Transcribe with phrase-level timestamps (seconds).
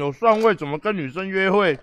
[0.00, 1.78] 有蒜味怎么跟女生约会？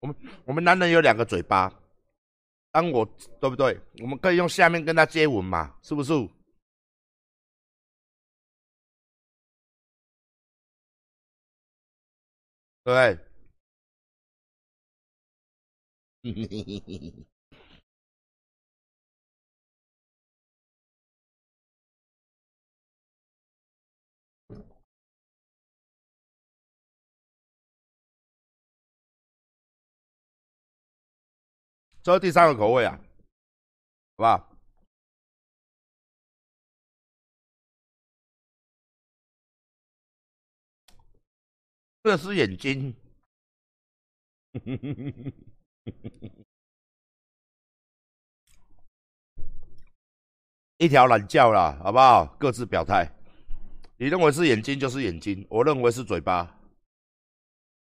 [0.00, 1.72] 我们我们男人有两个嘴巴，
[2.72, 3.04] 当我
[3.40, 3.80] 对不对？
[4.02, 6.12] 我们可以用下面跟他接吻嘛，是不是？
[12.84, 13.18] 对。
[32.06, 32.96] 这是第三个口味啊，
[34.16, 34.48] 好不好？
[42.04, 42.94] 这是眼睛，
[50.78, 52.24] 一条懒觉啦，好不好？
[52.38, 53.10] 各自表态。
[53.96, 56.56] 你认为是眼睛就是眼睛，我认为是嘴巴。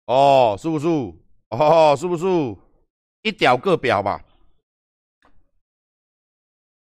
[0.06, 0.88] 哦，是不是？
[1.50, 2.67] 哦，是不是？
[3.22, 4.23] 一屌个表吧，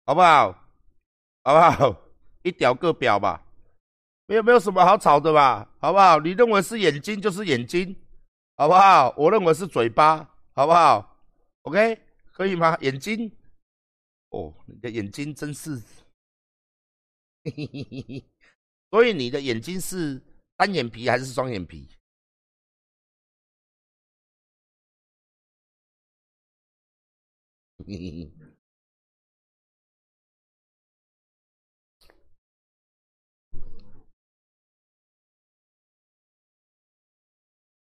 [0.05, 0.51] 好不好？
[1.43, 2.01] 好不好？
[2.43, 3.45] 一屌个表吧，
[4.25, 5.69] 没有没有什么好吵的吧？
[5.79, 6.19] 好不好？
[6.19, 7.95] 你认为是眼睛就是眼睛，
[8.57, 9.13] 好不好？
[9.17, 10.17] 我认为是嘴巴，
[10.53, 11.17] 好不好
[11.61, 12.01] ？OK，
[12.33, 12.77] 可以吗？
[12.81, 13.31] 眼睛，
[14.29, 15.81] 哦，你的眼睛真是，
[18.91, 20.21] 所以你的眼睛是
[20.57, 21.87] 单眼皮还是双眼皮？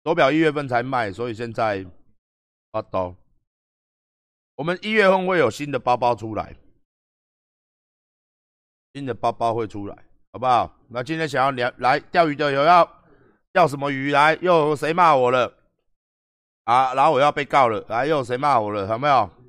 [0.04, 1.86] 手表一月份才卖，所以现在
[2.72, 3.14] 发刀。
[4.56, 6.56] 我们一月份会有新的包包出来，
[8.94, 9.96] 新的包包会出来，
[10.32, 10.76] 好不好？
[10.88, 12.84] 那今天想要聊来钓鱼的有要
[13.52, 14.34] 钓什么鱼来？
[14.42, 15.56] 又有谁骂我了？
[16.64, 18.88] 啊，然后我要被告了，来又有谁骂我了？
[18.88, 19.41] 有没有？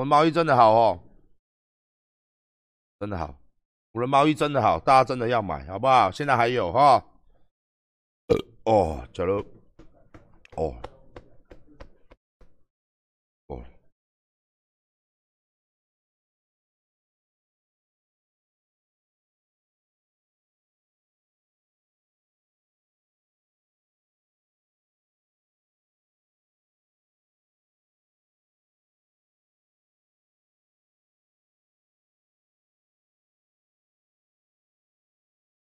[0.00, 0.98] 我们毛衣真的好哦，
[2.98, 3.34] 真的好，
[3.92, 6.10] 我们毛衣真的好，大家真的要买，好不好？
[6.10, 7.04] 现在还有哈，
[8.64, 9.44] 哦，假如，
[10.56, 10.74] 哦。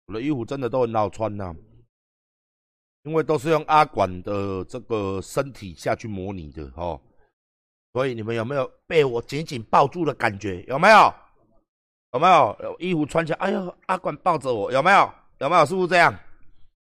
[0.09, 1.55] 我的衣服真的都很好穿呐，
[3.03, 6.99] 因为都是用阿管的这个身体下去模拟的哦，
[7.93, 10.63] 所以你们有没有被我紧紧抱住的感觉？
[10.63, 11.13] 有没有？
[12.13, 12.57] 有没有？
[12.63, 15.13] 有衣服穿起来，哎呦，阿管抱着我，有没有？
[15.37, 15.63] 有没有？
[15.63, 16.11] 是不是这样？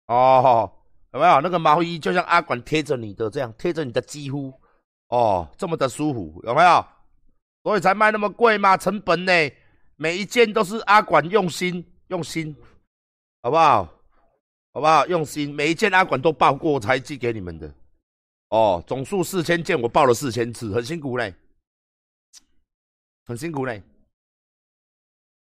[0.08, 0.68] 哦，
[1.12, 1.40] 有没有？
[1.40, 4.52] 那个毛衣就像阿管贴着你的这样，贴着你的肌肤，
[5.10, 6.84] 哦，这么的舒服，有没有？
[7.62, 9.32] 所以才卖那么贵嘛，成本呢？
[9.94, 12.56] 每一件都是阿管用心，用心。
[13.42, 13.84] 好不好？
[14.72, 15.04] 好不好？
[15.06, 17.74] 用心，每一件阿管都报过才寄给你们的。
[18.50, 21.34] 哦，总数四千件，我报了四千次，很辛苦嘞，
[23.26, 23.82] 很辛苦嘞。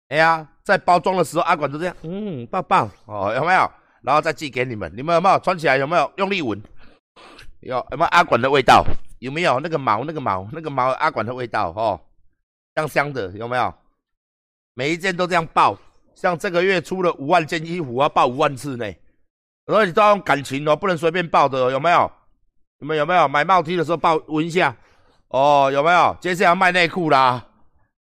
[0.07, 3.71] 哎呀，在包装的时候，阿管都这样，嗯，抱抱，哦，有没有？
[4.01, 5.77] 然后再寄给你们，你们有没有穿起来？
[5.77, 6.59] 有没有用力闻？
[7.59, 8.83] 有，有没有阿管的味道？
[9.19, 10.03] 有没有那个毛？
[10.03, 10.49] 那个毛？
[10.51, 10.89] 那个毛？
[10.93, 11.69] 阿管的味道？
[11.75, 12.01] 哦，
[12.75, 13.71] 香香的，有没有？
[14.73, 15.77] 每一件都这样抱。
[16.15, 18.91] 像这个月出了五万件衣服，要报五万次呢。
[19.67, 22.11] 所以你都要用感情哦，不能随便报的，有没有？
[22.79, 24.75] 你们有没有买帽 T 的时候报闻一下？
[25.29, 26.17] 哦，有没有？
[26.19, 27.47] 接下来卖内裤啦。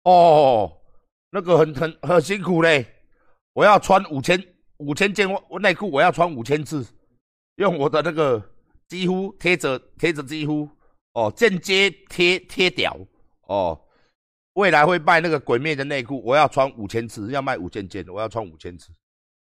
[0.04, 0.70] 哦，
[1.30, 2.86] 那个很很很辛苦嘞。
[3.54, 4.40] 我要穿五千
[4.76, 5.28] 五千件
[5.60, 6.86] 内裤，我要穿五千次，
[7.56, 8.40] 用我的那个
[8.88, 10.68] 肌肤贴着贴着肌肤，
[11.14, 12.96] 哦，间接贴贴屌，
[13.48, 13.80] 哦。
[14.56, 18.90] 未来会卖那个鬼灭的内裤，我要穿五千次，要卖五千件，我要穿五千次，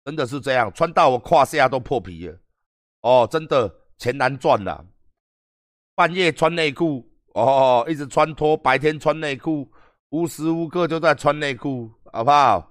[0.05, 2.37] 真的是这样，穿到我胯下都破皮了。
[3.03, 4.85] 哦，真的钱难赚呐，
[5.95, 9.71] 半夜穿内裤，哦，一直穿脱，白天穿内裤，
[10.09, 12.69] 无时无刻就在穿内裤，好不好？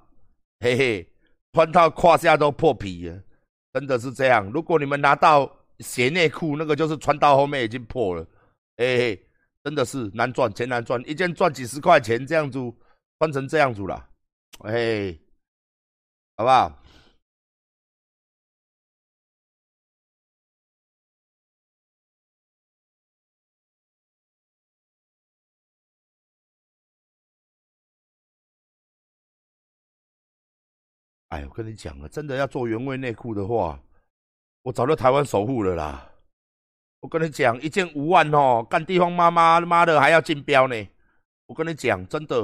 [0.60, 1.10] 嘿嘿，
[1.54, 3.18] 穿到胯下都破皮了，
[3.72, 4.52] 真的是这样。
[4.52, 5.50] 如果你们拿到
[5.80, 8.28] 鞋内裤，那个就是穿到后面已经破了，
[8.76, 9.27] 嘿嘿。
[9.68, 12.58] 真的是难赚钱难赚一件赚几十块钱这样子
[13.20, 14.10] 翻成这样子了
[14.60, 15.14] 哎
[16.38, 16.72] 好不好
[31.28, 33.78] 哎我跟你讲啊真的要做原味内裤的话
[34.62, 36.17] 我找到台湾首富了啦。
[37.00, 40.76] 我跟你讲，一件五万哦，干地方妈妈妈的还要竞标呢。
[41.46, 42.36] 我跟你讲，真的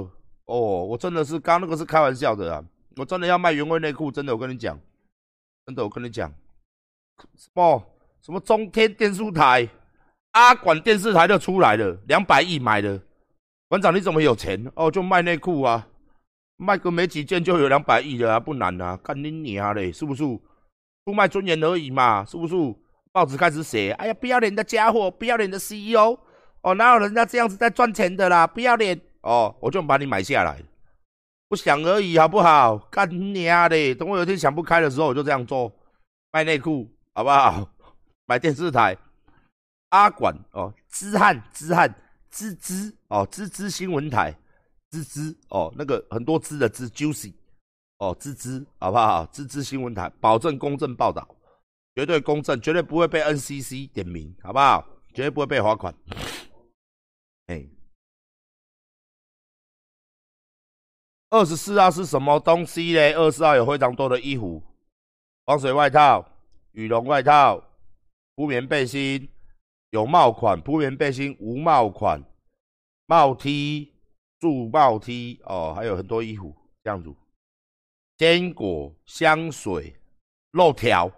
[0.45, 2.63] 哦，我真的是刚那个是开玩笑的啊，
[2.97, 4.79] 我真的要卖原味内裤，真的，我跟你讲，
[5.65, 6.31] 真的，我跟你讲，
[7.35, 7.83] 什么
[8.21, 9.67] 什么中天电视台、
[10.31, 13.01] 阿管电视台都出来了，两百亿买的。
[13.67, 14.71] 馆长你怎么有钱？
[14.75, 15.87] 哦，就卖内裤啊，
[16.57, 20.23] 卖个没几件就有两百亿的啊，不难啊，干你娘嘞，是不是？
[21.05, 22.55] 出卖尊严而已嘛，是不是？
[23.13, 26.17] 报纸开始写，哎呀，不要脸的家伙，不要脸的 CEO，
[26.61, 28.47] 哦，哪有人家这样子在赚钱的啦？
[28.47, 30.59] 不要脸哦，我就把你买下来，
[31.47, 32.75] 不想而已，好不好？
[32.89, 33.93] 干你啊的！
[33.93, 35.71] 等我有一天想不开的时候，我就这样做，
[36.31, 37.69] 卖内裤，好不好？
[38.25, 38.97] 买电视台，
[39.89, 41.93] 阿管哦，知汉知汉
[42.31, 44.35] 知知哦，知知新闻台，
[44.89, 47.31] 知知哦，那个很多知的知 juicy
[47.99, 49.23] 哦，知知好不好？
[49.27, 51.27] 知知新闻台，保证公正报道。
[51.95, 54.87] 绝对公正，绝对不会被 NCC 点名，好不好？
[55.13, 55.93] 绝对不会被罚款。
[57.45, 57.67] 哎，
[61.29, 63.13] 二十四号是什么东西嘞？
[63.13, 64.63] 二十四号有非常多的衣服，
[65.45, 66.25] 防水外套、
[66.71, 67.63] 羽绒外套、
[68.35, 69.29] 铺棉背心，
[69.91, 72.23] 有帽款铺棉背心，无帽款
[73.05, 73.93] 帽 T、
[74.39, 77.13] 助帽 T 哦，还有很多衣服这样子。
[78.17, 79.95] 坚果、香水、
[80.51, 81.11] 肉条。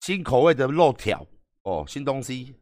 [0.00, 1.26] 新口味的肉条
[1.62, 2.54] 哦，新东西，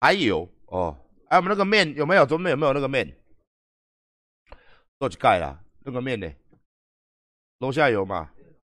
[0.00, 0.96] 还有哦，
[1.28, 2.24] 哎，我们那个面有没有？
[2.24, 3.16] 准备有没有那个面？
[4.98, 5.60] 做几盖啦？
[5.80, 6.32] 那个面呢？
[7.58, 8.32] 楼下有嘛？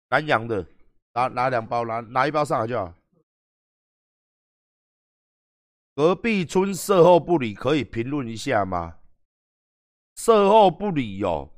[0.10, 0.68] 南洋的，
[1.14, 2.94] 拿拿两包，拿拿一包上来就好。
[5.96, 8.98] 隔壁村售后不理，可以评论一下吗？
[10.16, 11.53] 售后不理哦。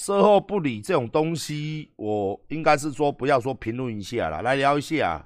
[0.00, 5.22] 售后不理这种东西，我应该是说不要说评论一下了，来聊一下。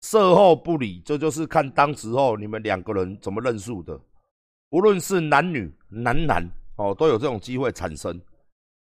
[0.00, 3.96] 售后不理，这就是看当时候你们两个人怎么认数的。
[4.70, 6.44] 无论是男女、男男
[6.74, 8.20] 哦，都有这种机会产生。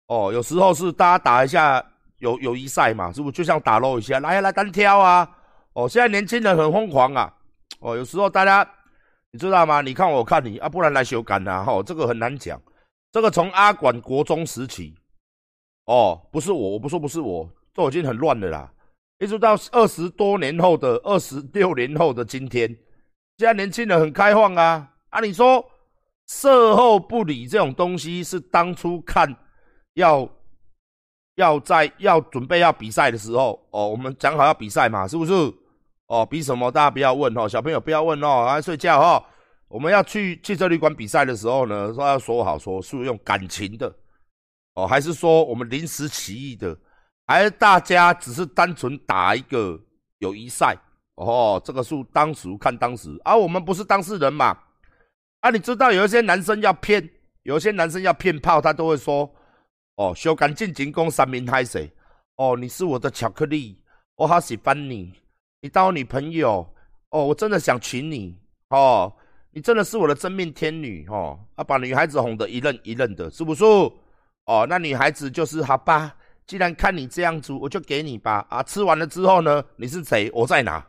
[0.08, 1.82] 哦，有时候是大家打一下
[2.18, 5.26] 友友谊赛嘛，是不是就像打漏一下，来来单挑啊？
[5.72, 7.34] 哦，现在年轻人很疯狂啊。
[7.80, 8.68] 哦，有时候大家
[9.30, 9.80] 你知道吗？
[9.80, 11.64] 你看我看你啊，不然来修改呐。
[11.64, 12.60] 哈，这个很难讲。
[13.12, 14.94] 这个从阿管国中时期。
[15.86, 18.72] 哦，不是我，我不说不是我，都已经很乱了啦。
[19.18, 22.68] 一直到二十多年后的二十六年后的今天，
[23.38, 24.88] 现在年轻人很开放啊。
[25.08, 25.64] 啊，你说
[26.28, 29.34] 售后不理这种东西是当初看
[29.94, 30.28] 要
[31.36, 35.32] 要在要准备要比赛的时候，哦，我们讲好要比赛嘛，是不是？
[36.08, 36.70] 哦，比什么？
[36.70, 39.24] 大家不要问哦，小朋友不要问哦，来睡觉哦。
[39.68, 43.92] 我们要去汽车旅馆比赛的时候呢，说要说好，说是用感情的。
[44.76, 46.76] 哦，还是说我们临时起意的，
[47.26, 49.78] 还是大家只是单纯打一个
[50.18, 50.76] 友谊赛？
[51.16, 54.56] 哦，这个是当时看当时，而我们不是当事人嘛？
[55.40, 57.08] 啊，你知道有一些男生要骗，
[57.42, 59.30] 有一些男生要骗炮，他都会说：
[59.96, 61.90] 哦，修改进进攻三名嗨谁？
[62.36, 63.82] 哦，你是我的巧克力，
[64.16, 65.10] 我好喜欢你，
[65.62, 66.68] 你当我女朋友，
[67.08, 68.38] 哦，我真的想娶你，
[68.68, 69.10] 哦，
[69.52, 73.64] 你真的是我的真命天女，哦，啊，把女孩子哄得一愣一愣的，是不是？
[74.46, 76.14] 哦，那女孩子就是好吧。
[76.46, 78.46] 既然看你这样子，我就给你吧。
[78.48, 80.30] 啊，吃完了之后呢，你是谁？
[80.32, 80.84] 我在哪？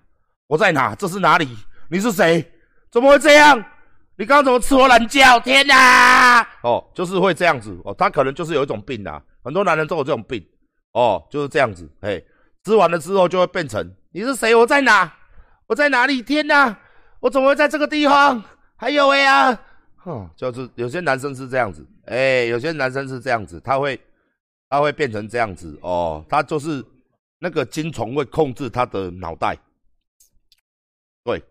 [0.47, 0.93] 我在哪？
[0.95, 1.49] 这是哪里？
[1.89, 2.51] 你是谁？
[2.91, 3.57] 怎么会这样？
[4.15, 5.39] 你刚刚怎么吃我懒觉？
[5.39, 6.41] 天哪！
[6.61, 7.75] 哦，就是会这样子。
[7.83, 9.21] 哦，他可能就是有一种病啊。
[9.43, 10.43] 很多男人都有这种病。
[10.93, 11.89] 哦，就是这样子。
[12.01, 12.21] 哎，
[12.63, 14.53] 吃完了之后就会变成你是谁？
[14.53, 15.11] 我在哪？
[15.65, 16.21] 我在哪里？
[16.21, 16.77] 天哪！
[17.19, 18.43] 我怎么会在这个地方？
[18.75, 19.59] 还有哎呀！
[20.07, 23.99] 哦，就是有些男生是这样子，哎，有些男生是这样子，他会，
[24.69, 26.81] 他会变成这样子哦，他就是
[27.39, 29.57] 那个精虫会控制他的脑袋，
[31.25, 31.43] 对，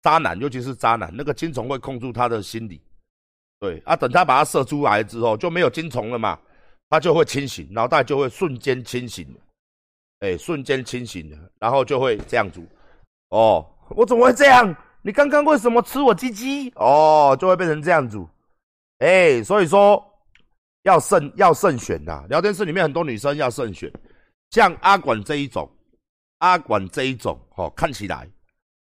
[0.00, 2.80] 渣男，尤其是渣男，那个精虫会控制他的心理，
[3.58, 6.38] 对，啊，等他把它射出来之后，就没有精虫了嘛，
[6.88, 9.26] 他就会清醒，脑袋就会瞬间清醒，
[10.20, 12.60] 哎，瞬间清醒了，然后就会这样子，
[13.30, 14.72] 哦，我怎么会这样？
[15.06, 16.72] 你刚刚为什么吃我鸡鸡？
[16.76, 18.18] 哦，就会变成这样子，
[19.00, 20.02] 哎，所以说
[20.84, 22.24] 要慎要慎选呐。
[22.26, 23.92] 聊天室里面很多女生要慎选，
[24.48, 25.70] 像阿管这一种，
[26.38, 28.26] 阿管这一种，哦，看起来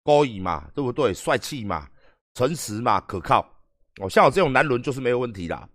[0.04, 1.12] 高以嘛，对不对？
[1.12, 1.86] 帅气嘛，
[2.32, 3.46] 诚实嘛，可靠。
[4.00, 5.68] 哦，像我这种男人就是没有问题啦。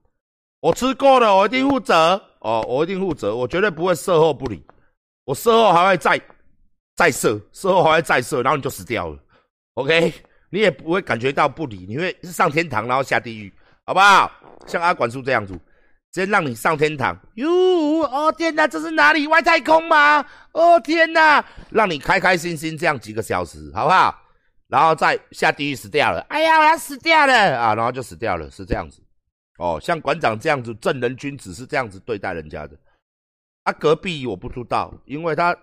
[0.59, 2.19] 我吃过了，我一定负责。
[2.39, 4.65] 哦，我一定负责，我绝对不会售后不理。
[5.25, 6.19] 我售后还会再
[6.95, 9.19] 再射，售后还会再射，然后你就死掉了。
[9.75, 10.11] OK。
[10.51, 13.51] 你也不会感觉到不理，你会上天堂然后下地狱，
[13.85, 14.31] 好不好？
[14.67, 15.57] 像阿管叔这样子，
[16.11, 17.17] 先让你上天堂。
[17.35, 19.25] 哟，哦天哪，这是哪里？
[19.27, 20.23] 外太空吗？
[20.51, 24.15] 哦天哪，让你开开心心这样几个小时，好不好？
[24.67, 26.25] 然后再下地狱死掉了。
[26.29, 27.75] 哎呀，我要死掉了啊！
[27.75, 29.01] 然后就死掉了，是这样子。
[29.57, 32.77] 哦，像馆长这样子正人君子是这样子对待人家的。
[33.63, 35.55] 啊，隔壁我不知道，因为他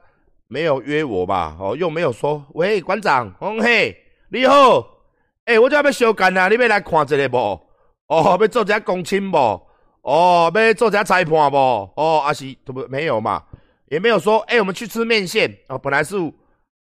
[0.46, 1.56] 没有约我吧。
[1.58, 3.96] 哦，又没有说，喂，馆长，红嘿，
[4.30, 4.86] 你好，
[5.46, 7.38] 哎，我这要修改啊，你要来看一个不？
[8.08, 9.38] 哦，要做一下公亲不？
[10.02, 11.56] 哦，要做一下裁判不？
[11.56, 13.42] 哦，阿西，不没有嘛？
[13.86, 15.78] 也没有说，哎，我们去吃面线啊。
[15.78, 16.16] 本来是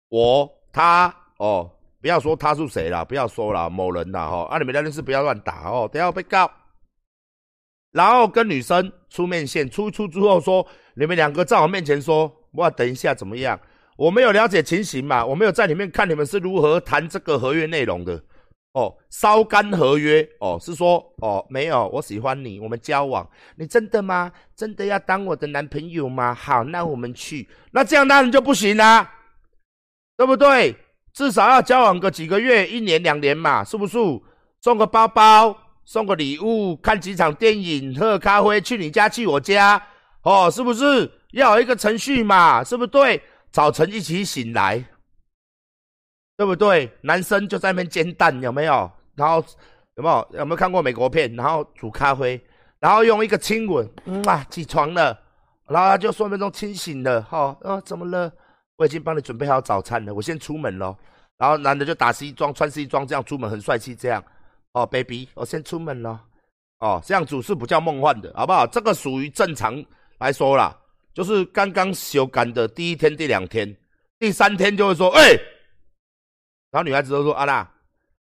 [0.07, 1.69] 我他哦，
[2.01, 4.43] 不要说他是谁啦，不要说了某人啦哈。
[4.43, 6.49] 啊，你们那件事不要乱打哦，等下被告。
[7.91, 13.59] 然后跟女生出面线，出出之后说，你们两个在我面前说，我等一下怎么样？
[13.97, 18.21] 我没有了解情形嘛，我没有在里面看你们是如何谈这个合约内容的。
[18.73, 24.31] 哦，烧干合约哦，是说哦，没有，我喜欢你，我们交往，你真的吗？
[24.55, 26.33] 真的要当我的男朋友吗？
[26.33, 29.11] 好，那我们去，那这样当然就不行啦，
[30.17, 30.75] 对不对？
[31.13, 33.97] 至少要交往个几个月，一年两年嘛，是不是？
[34.61, 35.55] 送个包包。
[35.85, 39.79] 送个礼物，看几场电影，喝咖啡，去你家，去我家，
[40.21, 42.63] 哦，是不是要有一个程序嘛？
[42.63, 43.21] 是不对？
[43.53, 44.83] 早晨一起醒来，
[46.35, 46.91] 对不对？
[47.01, 48.91] 男生就在那边煎蛋，有没有？
[49.13, 49.45] 然后
[49.95, 50.39] 有没有？
[50.39, 51.33] 有没有看过美国片？
[51.35, 52.43] 然后煮咖啡，
[52.79, 55.15] 然后用一个亲吻，嗯啊，起床了，
[55.67, 58.31] 然后就说分钟清醒了，哈，啊，怎么了？
[58.77, 60.97] 我已经帮你准备好早餐了，我先出门了。
[61.37, 64.23] 然后男的就打西装，穿西装这样出门，很帅气这样。
[64.71, 66.19] 哦，baby，我先出门了。
[66.79, 68.65] 哦，这样子是不叫梦幻的，好不好？
[68.65, 69.85] 这个属于正常
[70.17, 70.75] 来说啦，
[71.13, 73.75] 就是刚刚修改的第一天、第两天、
[74.19, 75.29] 第三天就会说，哎，
[76.71, 77.69] 然后女孩子都说，啊啦，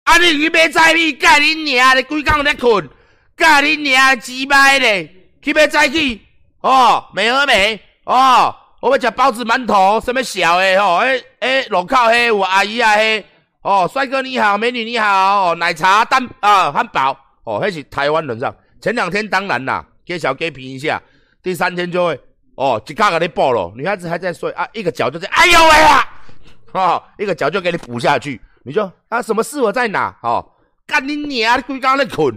[0.05, 2.89] 啊你去买菜去，干你娘的，规工在困，
[3.37, 6.21] 干你娘鸡掰嘞，去买菜去，
[6.63, 13.25] 哦，美和美，哦，我要吃包子、馒头，什么小的哦，诶诶，路口嘿我阿姨啊嘿。
[13.61, 17.15] 哦，帅哥你好，美女你好，奶茶蛋啊汉堡
[17.45, 18.55] 哦，那是台湾人上。
[18.81, 21.03] 前两天当然啦，给小给评一下，
[21.43, 22.19] 第三天就会
[22.59, 26.23] 哦，一卡给你爆了，女孩子还在睡啊，一个脚就在，哎呦喂啊，
[26.73, 30.19] 哦，一个脚就给你补下去，你就啊，什么事我在哪？
[30.23, 30.45] 哦，
[30.85, 32.37] 干你娘，你规刚在困，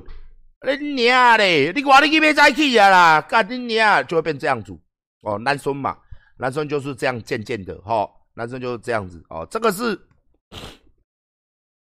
[0.61, 4.77] 你娘嘞，你话你去边再去啊啦，干你娘，就会变这样子
[5.21, 5.97] 哦，男生嘛，
[6.37, 9.99] 男生就是这样渐渐的哈，男生就是这样子哦，这个是。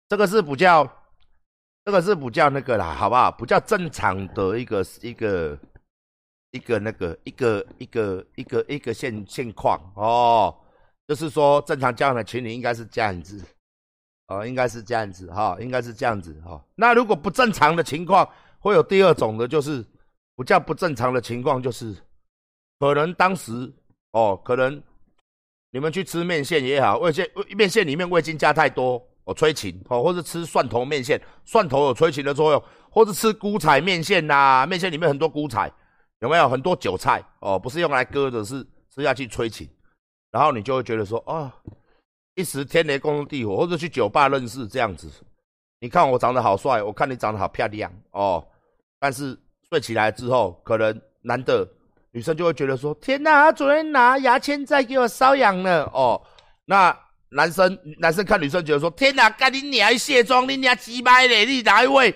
[0.08, 0.84] 这个是比较，
[1.84, 3.30] 这个是比较那个啦，好不好？
[3.30, 5.56] 不叫正常的一个一个
[6.52, 10.54] 一个那个一个一个一个一个现现况哦，
[11.06, 13.42] 就是说正常交往的情侣应该是这样子，
[14.28, 16.62] 哦，应该是这样子哈，应该是这样子哈。
[16.74, 18.28] 那如果不正常的情况，
[18.58, 19.84] 会有第二种的，就是
[20.36, 21.94] 不叫不正常的情况，就是
[22.78, 23.72] 可能当时
[24.12, 24.82] 哦，可能
[25.70, 29.00] 你们去吃面线也好，味线面线里面味精加太多。
[29.24, 35.70] 哦，催情哦，或者吃蒜头面线，蒜头有催情的作用，或者吃菇彩面线呐，面线里面很多菇彩，
[36.20, 37.58] 有没有很多韭菜哦？
[37.58, 39.68] 不是用来割的，是吃下去催情，
[40.30, 41.52] 然后你就会觉得说啊，
[42.34, 45.10] 一时天雷共地火，或者去酒吧认识这样子，
[45.80, 48.46] 你看我长得好帅，我看你长得好漂亮哦，
[48.98, 51.68] 但是睡起来之后，可能男的
[52.12, 56.20] 女生就会觉得说，天哪，昨天拿牙签在给我瘙痒呢哦，
[56.64, 56.96] 那。
[57.32, 59.96] 男生男生看女生觉得说：“天哪，干你娘！
[59.96, 61.46] 卸妆，你娘鸡掰嘞！
[61.46, 62.12] 你哪一位？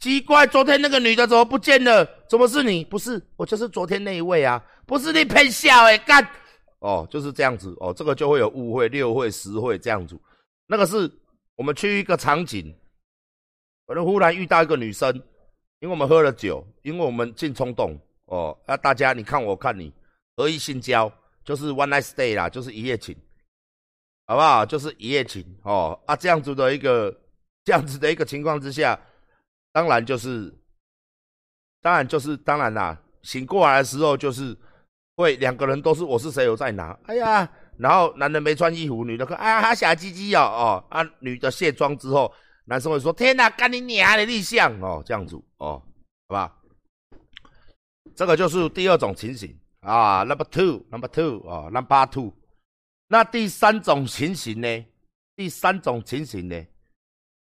[0.00, 2.08] 奇怪，昨天那个女的怎么不见了？
[2.28, 2.84] 怎么是你？
[2.84, 4.64] 不是，我就是昨天那一位啊！
[4.86, 6.26] 不是你骗笑哎，干
[6.78, 10.18] 哦，就是这样子哦，这个就会有误会，六会十会这样子。
[10.66, 11.10] 那个是
[11.56, 12.72] 我们去一个场景，
[13.86, 15.14] 可能忽然遇到一个女生，
[15.80, 19.92] 因为我们喝了酒，因为我们进冲动哦，那大家你看我看你，
[20.36, 21.12] 合意性交
[21.44, 23.16] 就是 one night stay 啦，就是一夜情。”
[24.28, 24.66] 好不好？
[24.66, 27.10] 就是一夜情哦啊，这样子的一个
[27.64, 29.00] 这样子的一个情况之下，
[29.72, 30.52] 当然就是，
[31.80, 33.00] 当然就是当然啦。
[33.22, 34.56] 醒过来的时候就是
[35.16, 36.98] 会两个人都是我是谁我在哪？
[37.06, 42.32] 哎呀，然后男人没穿衣服，女的说啊他小鸡鸡哦哦啊，女的卸妆之后，
[42.66, 45.82] 男生会说天哪，干你娘的立项哦这样子哦，
[46.28, 46.56] 好吧？
[48.14, 52.32] 这个就是第二种情形啊，Number Two，Number Two 啊，Number Two。
[53.08, 54.86] 那第三种情形呢？
[55.36, 56.66] 第三种情形呢，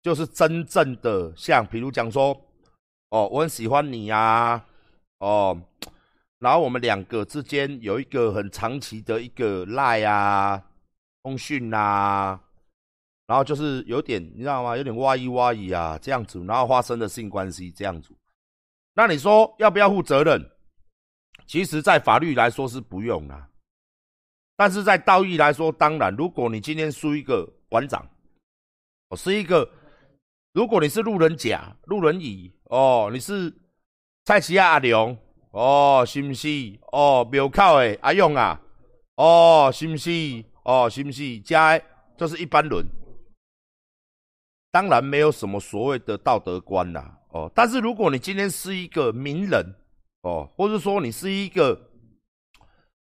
[0.02, 2.30] 就是真正的像，比如讲说，
[3.10, 4.66] 哦，我很喜欢你呀，
[5.20, 5.60] 哦，
[6.40, 10.64] 然后我们两个之间有一个很长期的一个赖啊，
[11.24, 12.40] 通讯啊，
[13.28, 14.76] 然后就是有点，你知道吗？
[14.76, 18.14] 有点挖一挖一啊，这样子，然后发生了性关系这样子，
[18.94, 20.50] 那你说要不要负责任？
[21.48, 23.50] 其实，在法律来说是不用啦，
[24.56, 28.08] 但是在道义来说，当然，如果你今天输一个馆长，
[29.10, 29.70] 我是一个，
[30.54, 33.54] 如果你是路人甲、路人乙，哦，你是
[34.26, 35.16] 蔡奇亚阿良，
[35.52, 36.48] 哦，是不是？
[36.92, 38.60] 哦，庙口的阿勇啊，
[39.16, 40.12] 哦，是不是？
[40.64, 41.40] 哦，是不是？
[41.40, 41.80] 加
[42.18, 42.86] 就是一般人，
[44.72, 49.66] 当然没有什么所谓的道德观啦，哦，但是如果你今天是一个名人，
[50.24, 51.80] 哦，或者说你是一个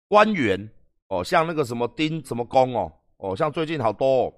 [0.08, 0.70] 官员，
[1.08, 4.34] 哦，像那个什么丁什么公哦，哦，像最近好多，哦，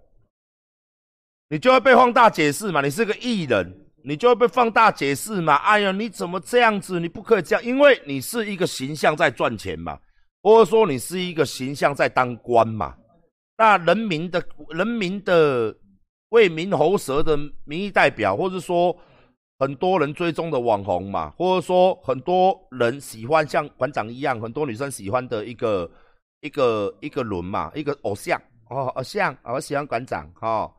[1.50, 3.74] 你就会被放大解释嘛，你是个艺人，
[4.04, 7.00] 你就会被放大解释嘛，哎呀，你怎么这样子？
[7.00, 9.98] 你不可以这样，因为你是一个形象在赚钱嘛，
[10.42, 12.96] 或者说你是一个形象在当官嘛，
[13.58, 15.76] 那人民的人民的
[16.30, 18.96] 为民喉舌的民意代表，或者说。
[19.58, 25.90] 很多人追踪的网红嘛，或者说很多人喜欢像馆长一样，很多女生喜欢的一个
[26.42, 28.38] 一个一个人嘛，一个偶像
[28.70, 30.70] 哦，偶像我喜欢馆长哈，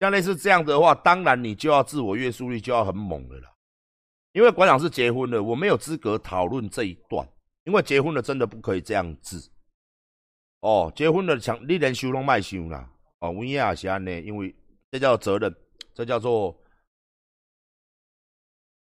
[0.00, 3.48] 像类似这样的话，当然你就要自我约束力就要很猛的了，
[4.32, 7.26] 因为馆长是结婚了，我没有资格讨论这一段，
[7.64, 9.50] 因为结婚了真的不可以这样子
[10.60, 14.54] 哦，结婚了强你连修都卖修啦哦，温亚霞呢，因为
[14.90, 15.54] 这叫责任，
[15.94, 16.56] 这叫做。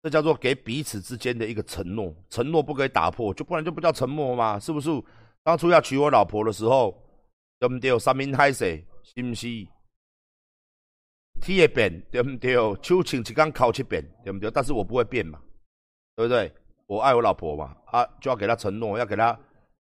[0.04, 4.90] 这叫做给彼此之间的一个承诺，承诺不可以打破，就不然就不叫承诺嘛，是不是？
[5.44, 6.92] 当初要娶我老婆的时候，
[7.60, 7.96] 对不对？
[8.00, 9.46] 三明海誓，是不是？
[11.42, 12.54] 天会变，对不对？
[12.82, 14.50] 手请一缸烤七遍，对不对？
[14.50, 15.38] 但是我不会变嘛，
[16.16, 16.50] 对不对？
[16.86, 19.38] 我爱我老婆嘛，啊，就要给她承诺，要给她，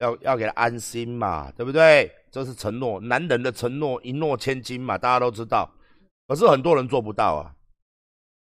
[0.00, 2.10] 要要给她安心嘛，对不对？
[2.30, 5.70] 这是承诺，男人的承诺一诺千金嘛，大家都知道。
[6.28, 7.52] 可是很多人做不到啊。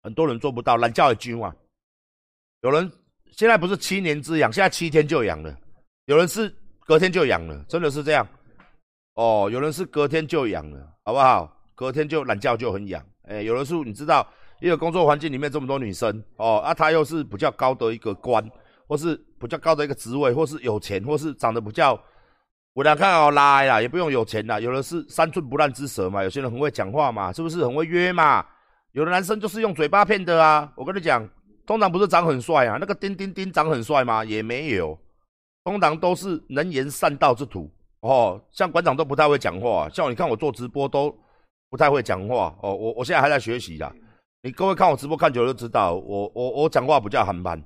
[0.04, 1.56] 很多人做不到，懒觉也军啊。
[2.60, 2.92] 有人
[3.32, 5.58] 现在不是七年之痒，现在七天就痒了。
[6.08, 8.28] 有人是隔天就痒了，真的是这样。
[9.14, 11.63] 哦，有人是隔天就痒了，好不好？
[11.76, 13.04] 隔天就懒觉就很痒。
[13.24, 14.28] 哎，有人是你知道，
[14.60, 18.44] 一个工作环境里面这么多女生，哦，啊，她又是比较高的一个官，
[18.88, 21.98] 或是比较高的一个职位，或是有钱，或是长得比较，
[22.74, 24.60] 我俩看好拉呀，也不用有钱啦。
[24.60, 28.46] 有的是三寸不烂之舌嘛，有些人很会讲话嘛，是不是很会约嘛？
[28.92, 30.72] 有的男生就是用嘴巴骗的啊！
[30.76, 31.28] 我跟你讲，
[31.66, 34.24] 通常不是长很帅啊，那个丁丁丁长很帅吗？
[34.24, 34.96] 也没有，
[35.64, 38.40] 通常都是能言善道之徒哦。
[38.52, 41.18] 像馆长都不太会讲话，像你看我做直播都
[41.74, 42.72] 不太会讲话哦。
[42.72, 43.92] 我我现在还在学习啦。
[44.44, 47.60] 你各位看我直播看久了就知道，我我我讲话不叫韩班，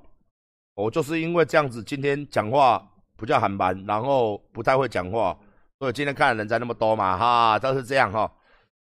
[0.75, 2.81] 我就是因为这样子，今天讲话
[3.17, 5.37] 不叫韩班，然后不太会讲话，
[5.77, 8.31] 所以今天看的人才那么多嘛哈，都是这样哈。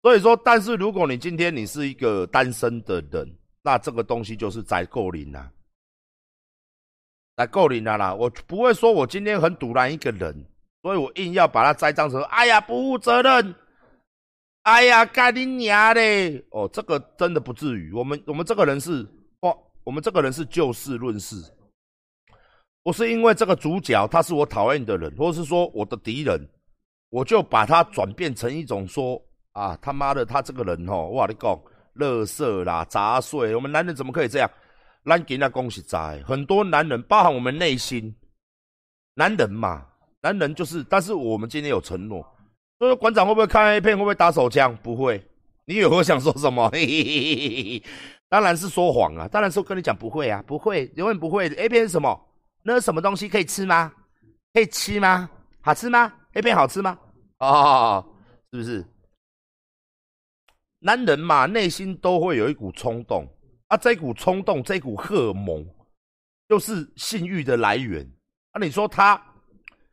[0.03, 3.27] 所以说，但是如果你今天你是一个单身的人，
[3.63, 5.49] 那这个东西就是宅够零啦，
[7.37, 8.13] 宅够零啦啦。
[8.13, 10.45] 我不会说我今天很堵拦一个人，
[10.83, 13.55] 所以我硬要把它栽赃成，哎呀不负责任，
[14.67, 16.45] 哎呀干你娘嘞！
[16.51, 17.93] 哦，这个真的不至于。
[17.93, 19.01] 我们我们这个人是，
[19.39, 21.37] 哇，我们这个人是就事论事。
[22.83, 26.45] 我是因为这个主角他是我讨厌的人，或者是说我的敌人，
[27.09, 29.21] 我就把他转变成一种说。
[29.53, 31.57] 啊他妈的，他这个人吼，我跟你讲，
[31.93, 33.55] 乐色啦，杂碎。
[33.55, 34.51] 我们男人怎么可以这样？
[35.05, 38.13] 咱给那恭喜在，很多男人，包含我们内心，
[39.13, 39.87] 男人嘛，
[40.21, 40.83] 男人就是。
[40.83, 42.21] 但是我们今天有承诺，
[42.79, 43.97] 所以馆长会不会看 A 片？
[43.97, 44.75] 会不会打手枪？
[44.83, 45.23] 不会。
[45.65, 46.69] 你以为我想说什么？
[46.69, 47.83] 嘿嘿嘿
[48.29, 49.27] 当然是说谎啊！
[49.27, 51.55] 当然是跟你讲不会啊，不会，永远不会的。
[51.55, 52.19] A 片是什么？
[52.61, 53.91] 那是什么东西可以吃吗？
[54.53, 55.29] 可以吃吗？
[55.61, 56.99] 好吃吗？A 片好吃吗？
[57.39, 58.05] 哦，
[58.51, 58.85] 是不是？
[60.79, 63.27] 男人嘛，内心都会有一股冲动
[63.67, 65.65] 啊，这股冲动，这股荷尔蒙，
[66.47, 68.05] 就是性欲的来源
[68.51, 68.59] 啊。
[68.59, 69.21] 你说他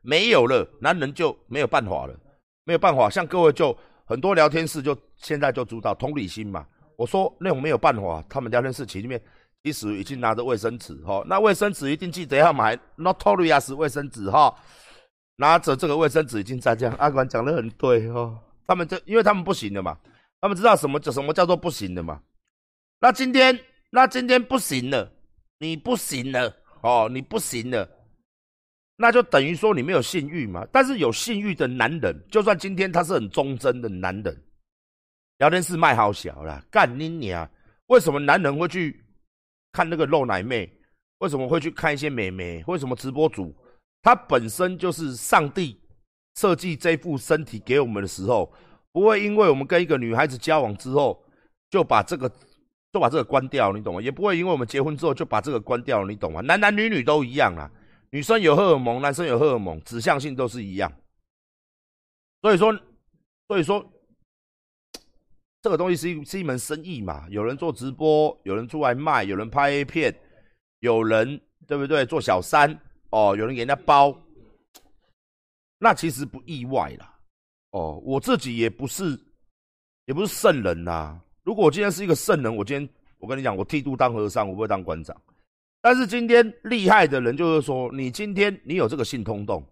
[0.01, 2.19] 没有了，男人就没有办法了，
[2.65, 3.09] 没有办法。
[3.09, 6.67] 像各位就很多聊天室，就现在就知道同理心嘛。
[6.97, 9.21] 我说那种没有办法，他们聊天室群里面
[9.63, 14.55] 其实已经拿着卫生纸哈，那卫生纸一定记得要买 Notorious 卫生纸哈，
[15.37, 16.95] 拿着这个卫生纸已经在这样。
[16.99, 19.99] 阿管讲的很对哈，他们这因为他们不行了嘛。
[20.41, 22.21] 他们知道什么叫什么叫做不行的嘛？
[23.01, 23.59] 那今天
[23.91, 25.11] 那今天不行了，
[25.59, 27.89] 你不行了哦，你不行了，
[28.97, 30.67] 那就等于说你没有性欲嘛。
[30.73, 34.43] 但是有性欲的男人，就算今天他是很忠贞的男人，
[35.39, 37.49] 聊天室卖好小了，干你娘！
[37.87, 39.05] 为什么男人会去
[39.73, 40.71] 看那个露奶妹？
[41.19, 42.63] 为什么会去看一些美眉？
[42.67, 43.55] 为什么直播主
[44.03, 45.81] 他本身就是上帝
[46.37, 48.53] 设计这副身体给我们的时候？
[48.93, 51.21] 不会因为我们跟一个女孩子交往之后，
[51.71, 52.31] 就把这个
[52.93, 54.01] 就把这个关掉，你懂吗？
[54.01, 56.41] 也不会因为我们结婚之后就把这个关掉，你懂吗？
[56.43, 57.69] 男男女女都一样啊。
[58.15, 60.93] 女生有荷尔蒙，男生有荷尔蒙，指向性都是一样。
[62.43, 62.73] 所以说，
[63.49, 63.85] 所以说，
[65.61, 67.29] 这个东西是一是一门生意嘛。
[67.29, 70.17] 有人做直播，有人出来卖，有人拍 A 片，
[70.79, 72.07] 有人对不对？
[72.07, 72.71] 做小三
[73.11, 74.17] 哦，有人给人家包，
[75.79, 77.19] 那其实不意外啦。
[77.71, 79.21] 哦，我自己也不是，
[80.05, 81.21] 也不是圣人呐。
[81.43, 85.21] 如果我今天是一个圣人，我今天我跟你讲，我剃度当和尚，我不会当馆长。
[85.85, 89.63] 但是今天厉害的人就是说，你今天你有这个性冲动，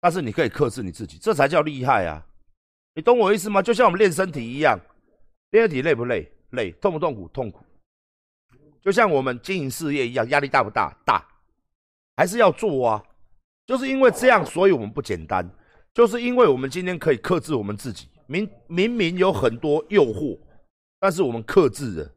[0.00, 2.24] 但是你可以克制你自己，这才叫厉害啊！
[2.94, 3.60] 你懂我意思吗？
[3.60, 4.78] 就像我们练身体一样，
[5.50, 6.30] 练身体累不累？
[6.50, 7.26] 累，痛不痛苦？
[7.26, 7.64] 痛苦。
[8.80, 10.96] 就像我们经营事业一样，压力大不大？
[11.04, 11.26] 大，
[12.16, 13.02] 还是要做啊！
[13.66, 15.44] 就是因为这样，所以我们不简单。
[15.92, 20.38] 就是因为我们今天可以克制我们自己，明明明有很多诱惑，
[21.00, 22.12] 但是我们克制了，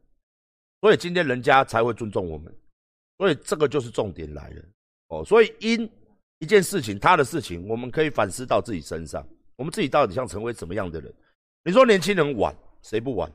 [0.82, 2.54] 所以今天人家才会尊重我们。
[3.18, 4.62] 所以这个就是重点来了
[5.08, 5.24] 哦。
[5.24, 5.90] 所以因
[6.38, 9.26] 一件事情，他的事情，我们可以反思到自己身上，
[9.56, 11.12] 我们自己到底想成为什么样的人？
[11.64, 13.30] 你说年轻人玩，谁不玩？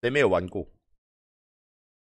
[0.00, 0.66] 谁没有玩过？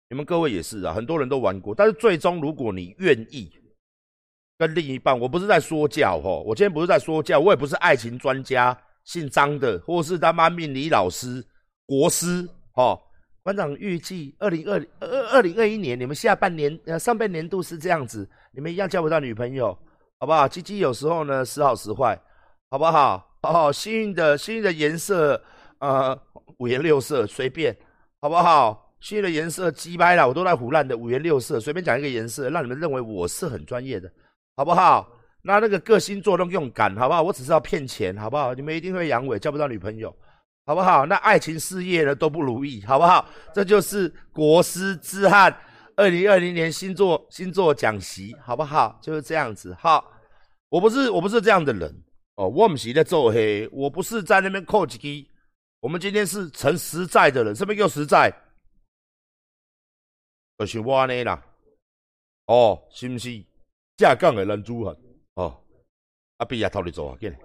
[0.09, 1.73] 你们各位也是啊，很多人都玩过。
[1.73, 3.51] 但是最终，如果你愿意
[4.57, 11.43] 跟另一半，我不是在说教哈，我今天不是在说教，我也不是爱情专家，姓张的，或是他妈命理老师、
[11.87, 12.95] 国师哈。
[13.43, 19.77] 馆长预计二零二二二零二一年，你们下半年呃上半年度是这样子，你们一样交不到女朋友，
[20.17, 20.47] 好不好？
[20.47, 22.17] 鸡鸡有时候呢时好时坏，
[22.69, 23.29] 好不好？
[23.41, 25.41] 哦，幸运的幸运的颜色
[25.79, 26.17] 呃
[26.59, 27.75] 五颜六色随便，
[28.21, 28.95] 好不好？
[29.01, 34.09] 幸运的颜色鸡掰了，我都在胡乱的五颜六色，随便讲一个颜色，让你们认为我是很专业的，
[34.55, 35.05] 好不好？
[35.41, 37.21] 那那个个星座都用感，好不好？
[37.21, 38.53] 我只是要骗钱，好不好？
[38.53, 40.15] 你们一定会阳痿，交不到女朋友。
[40.65, 41.05] 好不好？
[41.05, 43.27] 那爱情事业呢都不如意，好不好？
[43.53, 45.53] 这就是国师之汉
[45.95, 48.97] 二零二零年星座星座讲习，好不好？
[49.01, 49.73] 就是这样子。
[49.73, 50.11] 好，
[50.69, 52.03] 我不是我不是这样的人
[52.35, 55.29] 哦，我不是在做黑，我不是在那边扣机。
[55.81, 58.33] 我们今天是成实在的人，什么叫实在？
[60.59, 61.43] 就是我呢啦，
[62.45, 63.43] 哦，是不是？
[63.97, 64.97] 架杠的人主很
[65.33, 65.61] 哦，
[66.37, 67.35] 阿毕也偷你做啊，给。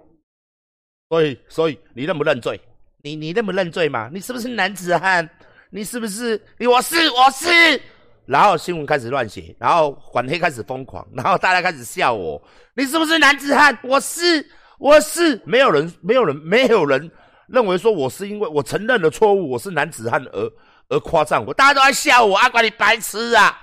[1.09, 2.59] 所以所以你认不认罪？
[3.01, 4.09] 你你认不认罪嘛？
[4.13, 5.29] 你是不是男子汉？
[5.71, 6.41] 你是不是？
[6.59, 7.81] 我是我是。
[8.25, 12.41] 然后新闻开始乱写，然后反黑开始疯狂，然后大家开始笑我。
[12.75, 13.77] 你是不是男子汉？
[13.83, 14.45] 我是
[14.77, 15.41] 我是。
[15.45, 17.09] 没有人没有人没有人
[17.47, 20.51] 认为说我是因为我承认了错误，我是男子汉而
[20.89, 21.53] 而夸赞我。
[21.53, 22.37] 大家都在笑我。
[22.37, 23.59] 阿管你白痴啊！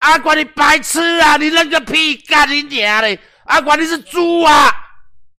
[0.00, 1.36] 阿管你白痴啊！
[1.38, 2.16] 你认个屁！
[2.16, 3.18] 干你娘嘞！
[3.44, 4.70] 阿管你是猪啊！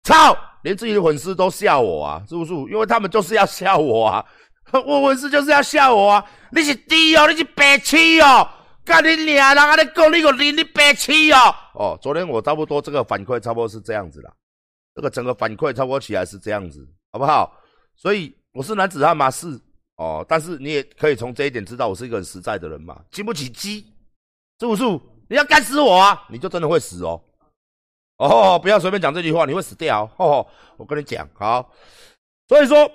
[0.02, 0.36] 操！
[0.62, 2.52] 连自己的粉丝都笑我啊，是不是？
[2.72, 4.24] 因为他们就是要笑我啊，
[4.86, 6.24] 我粉丝就是要笑我啊！
[6.52, 8.48] 你是低哦，你是白痴哦，
[8.84, 9.54] 干你娘！
[9.54, 11.54] 人家在讲你个你你白痴哦！
[11.74, 14.32] 哦，昨天我差不多这个反馈差不多是这样子啦，
[14.94, 17.52] 这个整个反馈差不多起来是这样子，好不好？
[17.96, 19.30] 所以我是男子汉嘛？
[19.30, 19.58] 是
[19.96, 23.84] 哦，但是你也可以从这一点知道我是一个很实在的人嘛，经不起激，
[24.60, 24.84] 是不是？
[25.30, 27.22] 你要干死我啊，你就真的会死哦。
[28.18, 30.04] 哦，不要随便讲这句话，你会死掉。
[30.18, 31.72] 哦，我跟你讲，好。
[32.48, 32.90] 所以说，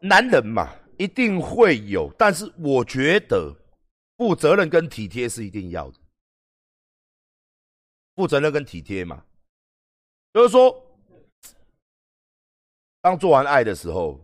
[0.00, 3.54] 男人嘛，一定会有，但是我觉得，
[4.16, 5.98] 负责任跟体贴是一定要的。
[8.16, 9.24] 负责任跟体贴嘛，
[10.32, 10.74] 就是说，
[13.00, 14.20] 当做完爱的时候，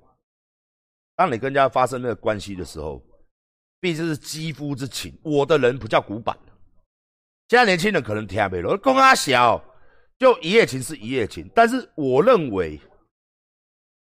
[1.15, 3.01] 当你跟人家发生那个关系的时候，
[3.79, 5.17] 毕竟是肌肤之情。
[5.23, 6.37] 我的人不叫古板，
[7.49, 9.65] 现在年轻人可能听不懂，公阿小。
[10.21, 12.79] 就一夜情是一夜情，但是我认为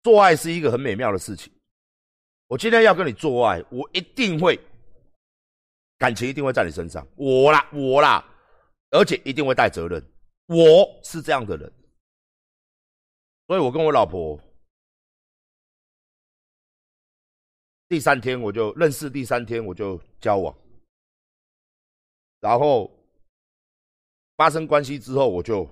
[0.03, 1.51] 做爱是一个很美妙的事情。
[2.47, 4.59] 我今天要跟你做爱，我一定会
[5.97, 8.21] 感情一定会在你身上，我啦我啦，
[8.89, 10.03] 而且一定会带责任。
[10.47, 11.71] 我是这样的人，
[13.47, 14.37] 所以我跟我老婆
[17.87, 20.53] 第三天我就认识，第三天我就交往，
[22.41, 22.91] 然后
[24.35, 25.65] 发生关系之后我就。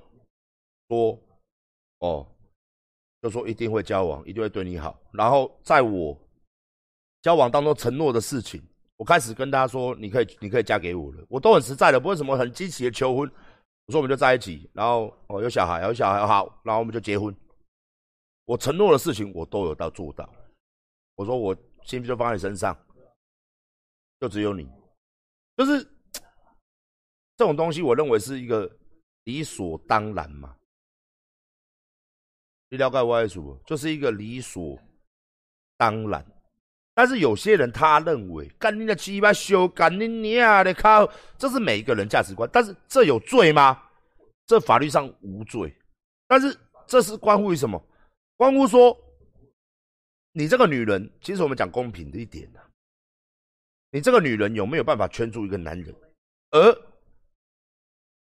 [0.89, 1.19] 说，
[1.99, 2.27] 哦，
[3.21, 4.99] 就说一定会交往，一定会对你好。
[5.11, 6.17] 然后在我
[7.21, 8.61] 交往当中承诺的事情，
[8.95, 11.25] 我开始跟大家说，你可以，你可以嫁给我了。
[11.29, 13.31] 我都很实在的，不会什么很激情的求婚。
[13.85, 17.33] 我说我们就在一起，然后哦有小孩，有小孩好，然后我们就结婚。
[18.45, 20.29] 我承诺的事情我都有到做到。
[21.15, 22.77] 我说我心就放在你身上，
[24.19, 24.69] 就只有你，
[25.55, 25.83] 就是
[27.35, 28.69] 这种东西，我认为是一个
[29.23, 30.56] 理所当然嘛。
[32.69, 33.57] 你了解我意思不？
[33.65, 34.77] 就是一个理所
[35.77, 36.25] 当然。
[36.93, 42.49] 但是有些人他认为，干你的鸡巴修，干你娘的靠，这是每一个人价值观。
[42.51, 43.83] 但是这有罪吗？
[44.47, 45.73] 这法律上无罪。
[46.27, 47.81] 但是这是关乎于什么？
[48.35, 48.97] 关乎说，
[50.31, 52.59] 你这个女人，其实我们讲公平的一点呢，
[53.91, 55.95] 你这个女人有没有办法圈住一个男人？
[56.49, 56.81] 而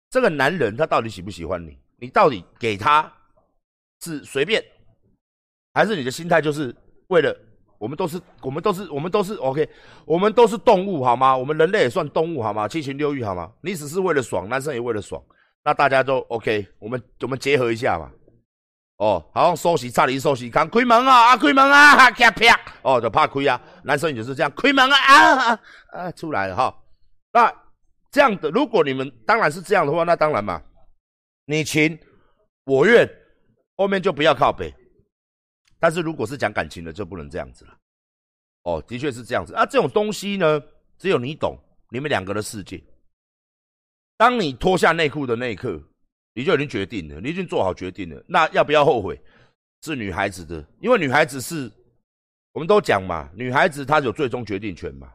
[0.10, 1.78] 这个男人他到底喜不喜欢你？
[1.98, 3.14] 你到底给他
[4.02, 4.64] 是随便，
[5.74, 6.76] 还是你的心态就是
[7.08, 7.36] 为了？
[7.80, 9.70] 我们都是，我们都是，我们都是 OK，
[10.04, 11.38] 我们都是动物好吗？
[11.38, 12.68] 我们人类也算动物好吗？
[12.68, 13.52] 七情六欲好吗？
[13.62, 15.24] 你只是为了爽，男生也为了爽，
[15.64, 18.12] 那大家都 OK，我们我们结合一下嘛。
[18.98, 25.60] 哦，好像收息差点收息，看开门啊啊开门啊，啪啪，哦就怕亏啊，男生也是这样，开门啊啊
[25.92, 26.76] 啊出来了哈。
[27.32, 27.54] 那
[28.10, 30.60] 这样的，如果你们当然是这样的话，那当然嘛，
[31.46, 31.96] 你情
[32.66, 33.08] 我愿，
[33.78, 34.74] 后面就不要靠背。
[35.80, 37.78] 但是如果是讲感情的，就不能这样子了。
[38.64, 39.66] 哦，的确是这样子啊。
[39.66, 40.62] 这种东西呢，
[40.98, 41.58] 只有你懂，
[41.90, 42.84] 你们两个的世界。
[44.18, 45.82] 当你脱下内裤的那一刻，
[46.34, 48.22] 你就已经决定了，你已经做好决定了。
[48.28, 49.22] 那要不要后悔？
[49.84, 51.72] 是女孩子的，因为女孩子是，
[52.52, 55.14] 我们都讲嘛，女孩子她有最终决定权嘛，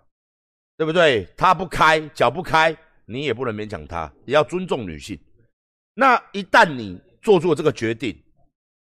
[0.76, 1.26] 对不对？
[1.36, 5.18] 她不开，脚不开，你也不能勉强她，也要尊重女性。
[5.94, 8.21] 那一旦你做出了这个决定，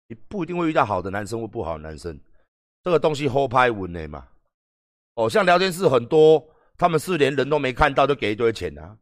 [0.08, 2.20] 你不一定会遇到好的男生或不好的男生，
[2.84, 4.26] 这个东西后拍稳的嘛。
[5.16, 6.44] 哦，像聊天室很多，
[6.78, 8.96] 他们是连人都没看到就给一堆钱啊。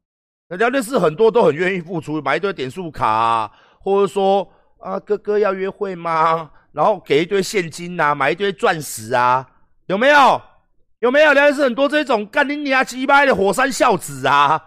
[0.48, 4.48] 那聊天室很多都很愿意付出，买一堆点数卡，啊或者说
[4.80, 6.52] 啊哥哥要约会吗？
[6.72, 9.50] 然后给一堆现金呐，买一堆钻石啊，
[9.88, 10.42] 有没有？
[11.00, 14.64] 有没有聊天室很多这种干你娘鸡巴的火山孝子啊？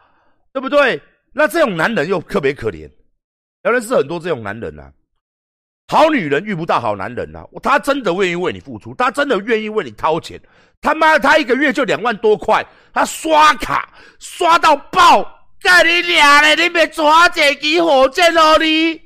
[0.52, 1.00] 对不对？
[1.32, 2.90] 那这种男人又特别可怜，
[3.62, 4.92] 聊天室很多这种男人啊。
[5.88, 10.40] 好女人遇不到好男人呐，他真的愿意为你付出，他真的愿意为你掏钱。
[10.80, 15.22] 他妈，他一个月就两万多块，他刷卡刷到爆，
[15.60, 16.56] 干你娘嘞！
[16.56, 19.00] 你别抓这支火箭哦你！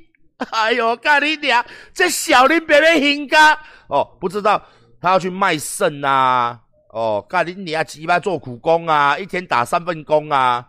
[0.51, 1.63] 哎呦，干你娘！
[1.93, 4.61] 这小林别别兴家哦，不知道
[5.01, 6.59] 他要去卖肾呐？
[6.91, 7.83] 哦，干你娘！
[7.83, 10.65] 鸡巴做苦工啊，一天打三份工啊，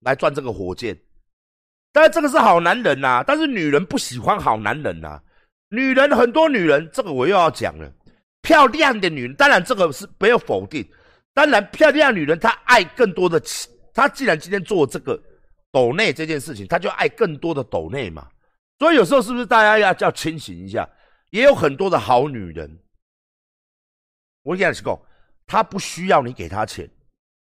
[0.00, 0.98] 来赚这个火箭。
[1.92, 5.20] 但是这个是好男人呐，但是女人不喜欢好男人呐。
[5.72, 7.90] 女人很多，女人这个我又要讲了。
[8.42, 10.86] 漂亮的女人，当然这个是没有否定。
[11.32, 13.42] 当然，漂亮女人她爱更多的，
[13.94, 15.18] 她既然今天做这个
[15.70, 18.28] 抖内这件事情，她就爱更多的抖内嘛。
[18.78, 20.86] 所以有时候是不是大家要要清醒一下？
[21.30, 22.78] 也有很多的好女人，
[24.42, 25.00] 我跟你讲，
[25.46, 26.86] 她不需要你给她钱，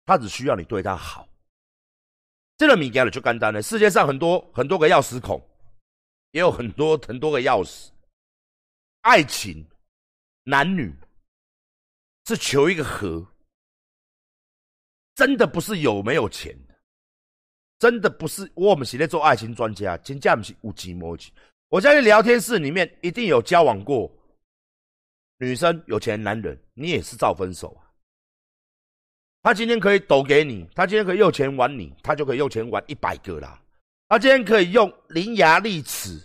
[0.08, 1.28] 她只需要你对她好。
[2.58, 3.62] 这个米给了就简单了。
[3.62, 5.40] 世界上很多很多个钥匙孔，
[6.32, 7.90] 也有很多很多个钥匙。
[9.08, 9.66] 爱情，
[10.44, 10.94] 男女
[12.26, 13.26] 是求一个和，
[15.16, 16.76] 真的不是有没有钱的，
[17.80, 21.34] 真的不是我们现在做爱情专家，真正不是无钱无钱。
[21.70, 24.12] 我相信聊天室里面一定有交往过
[25.38, 27.88] 女生有钱男人，你也是照分手啊。
[29.42, 33.64] 他今天可以抖给你，他今天可以用钱玩你，他就可以用钱玩一百个啦。
[34.10, 36.22] 他今天可以用伶牙俐齿。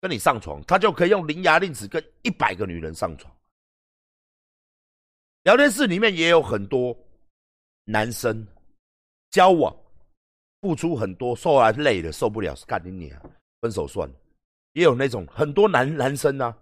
[0.00, 3.34] 跟你上床，他就可以用伶牙俐齿跟一百个女人上床。
[5.44, 6.96] 聊天室里面也有很多
[7.84, 8.46] 男生
[9.30, 9.74] 交往，
[10.60, 13.22] 付出很多，受来累了受不了，干你你啊，
[13.60, 14.14] 分手算了。
[14.72, 16.56] 也有那种很多男男生啊，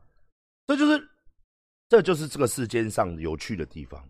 [0.66, 1.08] 这就是
[1.88, 4.02] 这就是这个世间上有趣的地方。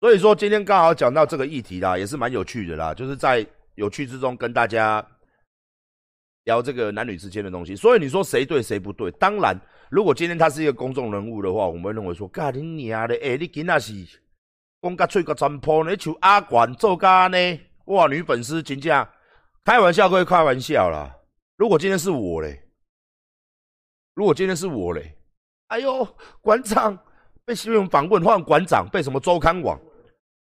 [0.00, 5.06] 所以说今天刚好讲到这个议题啦，也是蛮有趣的啦，就是在有趣之中跟大家。
[6.44, 9.10] 聊这个男女之间的东西，所以你说谁对谁不对？
[9.12, 9.58] 当然，
[9.90, 13.14] 如果今天他是一个公众人物的话，我们认为说，干你娘的！
[13.22, 13.92] 哎，你今仔是
[14.82, 17.60] 讲甲嘴个占破，你求阿管做家呢？
[17.86, 19.06] 哇，女粉丝真正
[19.64, 21.14] 开玩笑，归开玩笑啦。
[21.56, 22.62] 如果今天是我嘞，
[24.14, 25.16] 如果今天是我嘞，
[25.68, 26.06] 哎呦，
[26.42, 26.98] 馆长
[27.46, 29.80] 被新闻访问换馆长，被什么周刊网？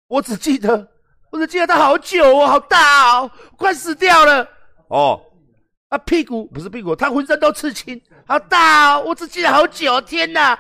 [0.08, 0.88] 我只记得，
[1.32, 4.48] 我只记得他好久哦，好大哦，快死掉了
[4.90, 5.20] 哦。
[5.90, 9.04] 啊，屁股不是屁股，他浑身都刺青，好大哦！
[9.06, 10.58] 我只记得好久，天哪！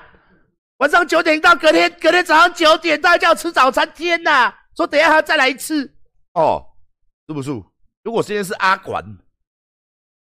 [0.78, 4.54] 晚上九点到隔天，隔天早上九点大家叫吃早餐，天哪！
[4.76, 5.86] 说等下还要再来一次
[6.34, 6.66] 哦，
[7.28, 7.52] 是不是？
[8.02, 9.04] 如果今天是阿管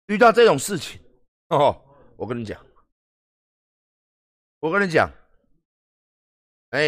[0.07, 0.99] 遇到这种事情
[1.49, 1.79] 哦，
[2.17, 2.59] 我跟你讲，
[4.59, 5.09] 我跟你讲，
[6.71, 6.79] 哎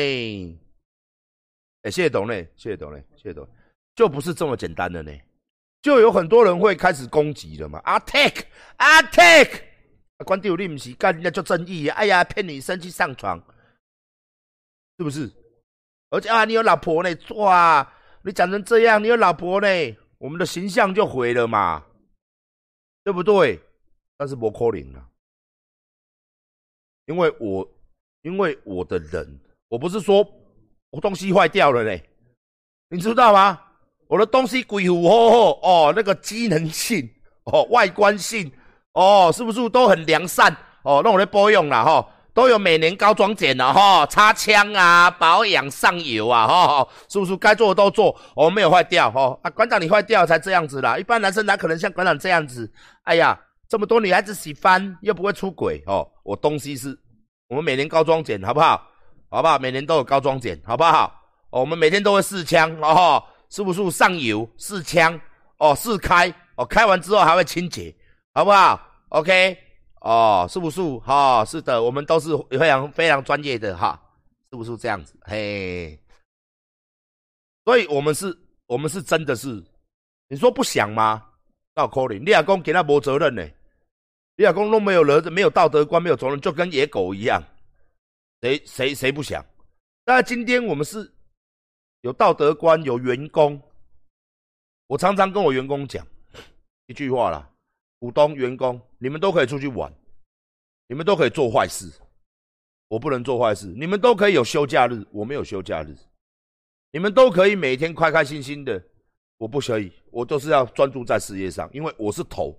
[1.84, 3.48] 哎，谢谢董磊，谢谢董磊，谢谢董，
[3.96, 5.12] 就不是这么简单的呢。
[5.82, 9.64] 就有很多人会开始攻击了嘛？Attack，Attack！
[10.26, 11.88] 关帝有你不是干人家做正义？
[11.88, 13.42] 哎呀，骗女生去上床，
[14.98, 15.32] 是不是？
[16.10, 17.94] 而且啊，你有老婆呢，哇！
[18.24, 19.68] 你长成这样，你有老婆呢，
[20.18, 21.86] 我们的形象就毁了嘛，
[23.06, 23.62] 对不对？
[24.18, 25.08] 但是不可能啊，
[27.06, 27.72] 因为我
[28.24, 29.40] 因为我的人，
[29.70, 30.30] 我不是说
[30.90, 32.10] 我东西坏掉了嘞，
[32.90, 33.69] 你知道吗？
[34.10, 37.08] 我的东西鬼虎吼吼哦，那个机能性
[37.44, 38.52] 哦，外观性
[38.94, 40.52] 哦，是不是都很良善
[40.84, 41.00] 哦？
[41.04, 48.08] 那我的保养了哈，都有每年高装检了哈，擦枪啊，保养上油啊哈，是不是该做的都做？
[48.36, 52.68] 我哦，没有坏掉哈啊，馆长你坏掉才这样子啦，一般男生哪可能像馆长这样子？
[53.04, 56.98] 哎呀，这么多女孩子喜欢又不会出轨哦，我东西是，
[57.48, 58.82] 我们每年高装检好不好？
[59.30, 59.60] 好不好？
[59.60, 61.14] 每年都有高装检好不好？
[61.52, 63.24] 我们每天都会试枪哦。
[63.50, 65.20] 是不是上油试枪
[65.58, 65.76] 哦？
[65.76, 67.94] 试开哦，开完之后还会清洁，
[68.34, 69.58] 好不好？OK
[70.02, 70.82] 哦，是不是？
[71.00, 74.00] 哈，是的，我们都是非常非常专业的哈，
[74.52, 75.14] 是不是这样子？
[75.24, 76.00] 嘿，
[77.66, 79.64] 所以我们是，我们是真的是，
[80.28, 81.26] 你说不想吗？
[81.76, 83.44] 那可能，你老公给他没责任呢，
[84.38, 87.42] 你老公都没有人，没有道德观，没有责任，就跟野狗一样，
[88.42, 89.44] 谁谁谁不想？
[90.06, 91.12] 那今天我们是。
[92.02, 93.62] 有道德观，有员工。
[94.88, 96.06] 我常常跟我员工讲
[96.88, 97.50] 一句话啦：
[98.00, 99.94] 股东、员工，你们都可以出去玩，
[100.88, 101.92] 你们都可以做坏事，
[102.88, 103.68] 我不能做坏事。
[103.68, 105.96] 你们都可以有休假日，我没有休假日。
[106.92, 108.82] 你们都可以每天开开心心的，
[109.38, 112.58] 我不可以，我都是要专注在事业上，因为我是头，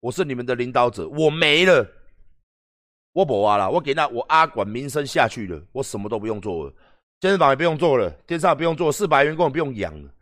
[0.00, 1.06] 我是你们的领导者。
[1.08, 1.86] 我没了，
[3.12, 6.74] 我不挖了，我给那我阿管名声下去了，我什么都不用做了。
[7.22, 10.12] 健身房也不用做了，电商也不用做，四百员工也不用养了。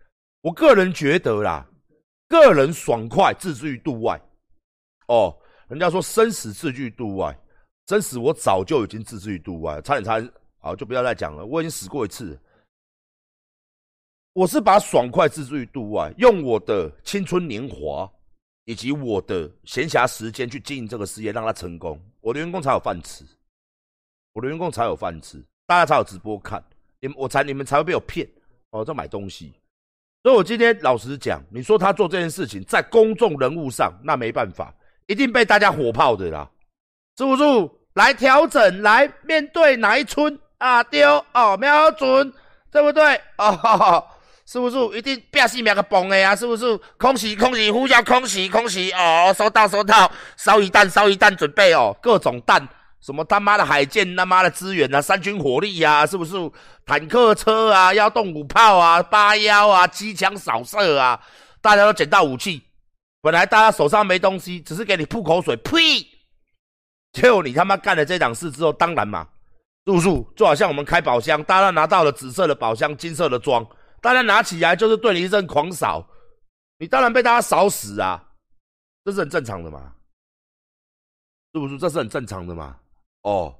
[0.42, 1.66] 我个人觉得啦，
[2.28, 4.20] 个人爽快，置之于度外。
[5.08, 5.34] 哦，
[5.68, 7.34] 人家说生死置之于度外，
[7.86, 11.46] 生死我早就已经置之于度外，差点差点，好就不要再讲了。
[11.46, 12.38] 我已经死过一次，
[14.34, 18.06] 我是把爽快置之于度外，用我的青春年华
[18.66, 23.24] 以及我的闲暇时间去经营这个事业，让它成功，我的员工才有饭吃，
[24.34, 26.62] 我的员工才有饭吃，大家才有直播看。
[27.00, 28.28] 你们我才你们才会被我骗
[28.70, 29.52] 哦，在买东西，
[30.22, 34.72] 所以我今天老实讲，你说他做这件事情在公众人物上，那没办法，
[35.06, 36.48] 一定被大家火炮的啦，
[37.16, 37.42] 是不是？
[37.94, 40.80] 来调整，来面对哪一村啊？
[40.84, 42.32] 丢哦，瞄准，
[42.70, 43.20] 对不对？
[43.36, 44.06] 哦，
[44.46, 44.96] 是不是？
[44.96, 46.36] 一定变死命个崩的呀？
[46.36, 46.78] 是不是？
[46.96, 52.66] 空袭，空袭，呼叫空袭，空袭哦，收到，收到，烧一弹，烧一弹，准备哦，各种弹。
[53.00, 56.36] 什么他妈的海舰他妈的资源啊，三军火力呀，是不是
[56.84, 61.20] 坦克车啊，幺洞五炮啊，八幺啊，机枪扫射啊，
[61.62, 62.62] 大家都捡到武器。
[63.22, 66.06] 本来大家手上没东西，只是给你吐口水，呸！
[67.12, 69.26] 结果你他妈干了这档事之后，当然嘛，
[69.84, 73.66] 入住就好像我们开宝箱，大家拿到了紫色的宝箱，金色的装，
[74.00, 76.06] 大家拿起来就是对你一阵狂扫，
[76.78, 78.22] 你当然被大家扫死啊，
[79.04, 79.92] 这是很正常的嘛，
[81.52, 81.76] 是不是？
[81.78, 82.76] 这是很正常的嘛。
[83.22, 83.54] 哦，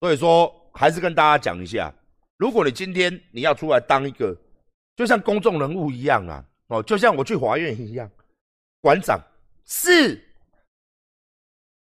[0.00, 1.92] 所以说还是跟大家讲一下，
[2.36, 4.36] 如果你今天你要出来当一个，
[4.96, 8.10] 就像公众人物一样啊，哦，就像我去法院一样，
[8.80, 9.18] 馆长
[9.64, 10.22] 是，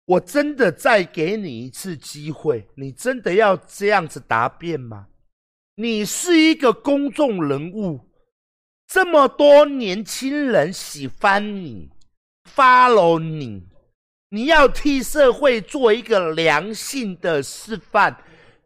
[0.06, 5.08] 我真的再给你一次机会，你真的要这样子答辩吗？
[5.76, 8.00] 你是一个公众人物，
[8.88, 11.92] 这么多年轻人喜欢你
[12.56, 13.68] ，follow 你。
[14.30, 18.16] 你要替社会做一个良性的示范，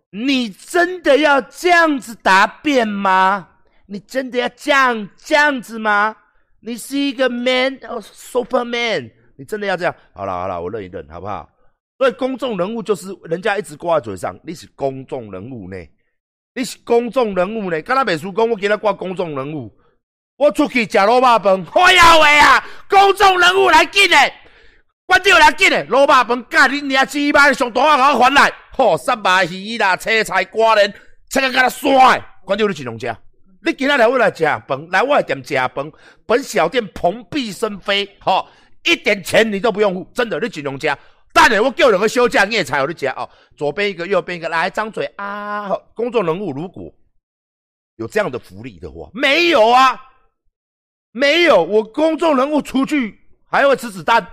[0.10, 3.48] 你真的要这样子答辩吗？
[3.86, 6.16] 你真的要这样这样子吗？
[6.62, 9.96] 你是一个 man 哦，superman，你真的要这样？
[10.14, 11.50] 好了好了，我认一认，好不好？
[11.98, 15.78] 所以公众人物就是人家一直挂在嘴上，你是公众人物呢？
[16.56, 17.80] 你是公众人物呢？
[17.84, 19.72] 看他美术公，我给他挂公众人物，
[20.38, 22.68] 我出去吃萝卜饭，我要喂啊！
[22.90, 24.41] 公众人物来进来。
[25.12, 28.50] 关键来紧的，萝卜饭加你娘几百上大碗，我还来。
[28.72, 30.94] 吼，三把鱼啦，青菜、瓜仁，
[31.30, 32.18] 切个给他刷。
[32.46, 33.20] 关键你几农家，
[33.62, 35.92] 你今仔来我来吃饭，来我店吃饭，
[36.26, 38.08] 本小店蓬荜生辉。
[38.22, 38.48] 吼，
[38.86, 40.98] 一点钱你都不用付，真的，你几农家。
[41.34, 43.30] 等下我叫两个休假你也才有你吃哦。
[43.58, 45.68] 左边一个，右边一个，来张嘴啊！
[45.94, 46.90] 公众人物如果
[47.98, 50.00] 有这样的福利的话，没有啊，
[51.12, 51.62] 没有。
[51.62, 54.26] 我公众人物出去还会吃子弹。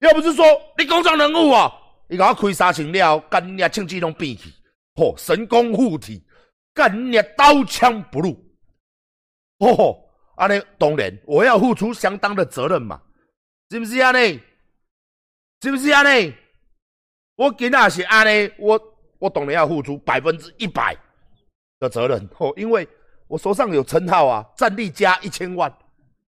[0.00, 0.44] 又不是说
[0.76, 1.72] 你公众人物啊，
[2.08, 4.48] 你给我开三千了，干你娘枪支拢变去，
[4.94, 6.24] 吼神功护体，
[6.72, 8.36] 干你娘刀枪不入，
[9.58, 13.02] 吼，安尼当然我要付出相当的责任嘛，
[13.70, 14.40] 是不是安尼？
[15.60, 16.32] 是不是安尼？
[17.34, 18.80] 我今仔是安尼，我
[19.18, 20.96] 我当然要付出百分之一百
[21.80, 22.88] 的责任，吼，因为
[23.26, 25.76] 我手上有称号啊，战力加一千万，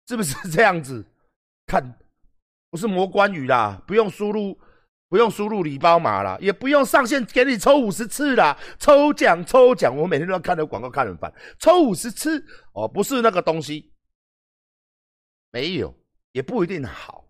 [0.07, 1.03] 是不是这样子？
[1.66, 1.97] 看。
[2.76, 4.59] 不是魔关羽啦，不用输入，
[5.07, 13.93] 不用输入礼包码啦，也不用上线给你抽五十次啦，抽奖抽奖，我每天都要看的广告看很烦，抽五十次哦，不是那个东西，
[15.53, 15.95] 没有，
[16.34, 17.23] 也不一定好，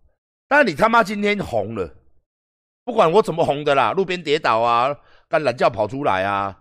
[0.48, 1.88] 但你他妈今天红了，
[2.84, 4.92] 不管我怎么红的啦，路边跌倒啊，
[5.28, 6.60] 干懒觉跑出来啊，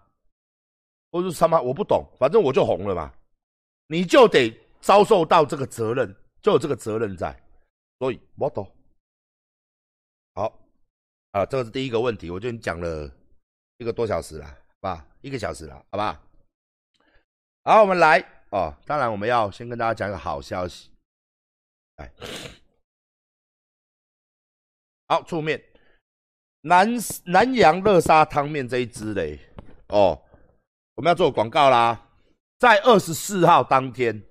[1.11, 3.11] 或是他妈我不懂，反正我就红了嘛，
[3.87, 7.35] 你就得遭受到这个责任，就有这个责任在。
[7.97, 8.69] 所以我懂，
[10.33, 10.59] 好
[11.31, 13.09] 啊，这个是第一个问题，我就讲了
[13.77, 15.07] 一个多小时了，好吧？
[15.21, 16.21] 一个小时了，好吧？
[17.63, 18.19] 好，我们来
[18.49, 18.75] 哦。
[18.85, 20.91] 当然，我们要先跟大家讲一个好消息，
[21.95, 22.11] 来，
[25.07, 25.63] 好，出面
[26.61, 26.89] 南
[27.23, 29.39] 南洋热沙汤面这一支嘞，
[29.87, 30.21] 哦，
[30.95, 32.09] 我们要做广告啦，
[32.59, 34.21] 在二十四号当天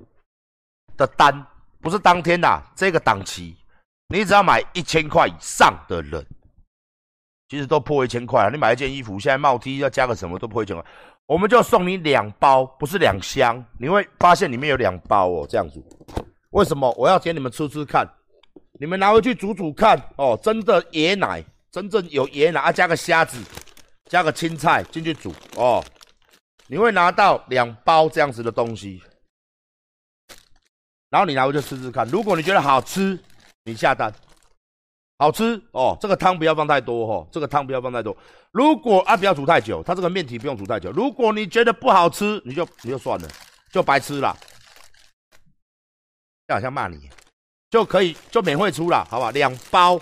[0.98, 1.53] 的单。
[1.84, 3.54] 不是当天呐，这个档期，
[4.08, 6.26] 你只要买一千块以上的人，
[7.46, 8.50] 其实都破一千块了。
[8.50, 10.82] 你买一件衣服，现在帽 T 要加个什么都破一千块，
[11.26, 13.62] 我们就送你两包，不是两箱。
[13.78, 15.78] 你会发现里面有两包哦，这样子。
[16.52, 16.90] 为什么？
[16.96, 18.08] 我要给你们吃吃看，
[18.80, 20.38] 你们拿回去煮煮看哦。
[20.42, 23.38] 真的椰奶，真正有椰奶，啊，加个虾子，
[24.06, 25.84] 加个青菜进去煮哦，
[26.66, 29.02] 你会拿到两包这样子的东西。
[31.14, 33.16] 然后你拿回去吃吃看，如果你觉得好吃，
[33.62, 34.12] 你下单。
[35.16, 38.16] 好吃哦，这个汤不要放太多哦，这个汤不要放太多。
[38.50, 40.90] 如果啊不要煮太久，它这个面体不用煮太久。
[40.90, 43.28] 如果你觉得不好吃，你就你就算了，
[43.70, 44.36] 就白吃了。
[46.48, 47.08] 好像骂你，
[47.70, 49.30] 就可以就免费出了，好吧？
[49.30, 50.00] 两包，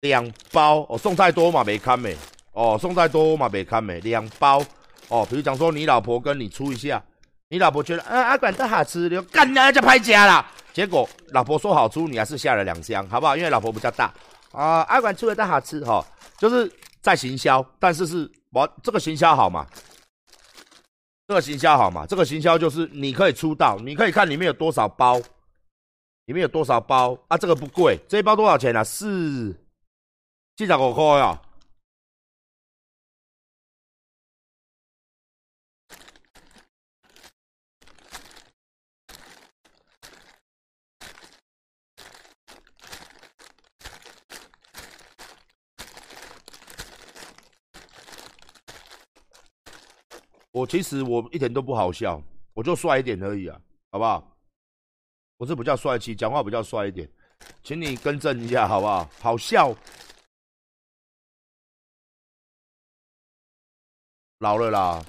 [0.00, 2.16] 两包哦，送太多嘛没看没
[2.50, 4.60] 哦，送太多嘛没看没，两包
[5.06, 5.24] 哦。
[5.30, 7.00] 比如讲说你老婆跟你出一下。
[7.54, 10.44] 你老婆觉得，啊，阿管都好吃，你干那就拍家了。
[10.72, 13.36] 结果老婆说好吃，你还是下了两箱，好不好？
[13.36, 14.12] 因为老婆比较大
[14.50, 14.80] 啊。
[14.88, 16.04] 阿管出的都好吃哈，
[16.36, 16.68] 就是
[17.00, 19.64] 在行销，但是是我这个行销好嘛？
[21.28, 22.04] 这个行销好嘛？
[22.04, 25.20] 这个行销就是你可以出道，你可以看里面有多少包，
[26.24, 27.38] 里面有多少包啊？
[27.38, 28.82] 这个不贵，这一包多少钱啊？
[28.82, 29.56] 四
[30.56, 31.40] 七十五块啊。
[50.54, 54.38] 我其实我一点都不好笑，我就帅一点而已啊，好不好？
[55.36, 57.10] 我是比较帅气，讲话比较帅一点，
[57.64, 59.10] 请你更正一下，好不好？
[59.20, 59.74] 好笑，
[64.38, 65.04] 老了啦，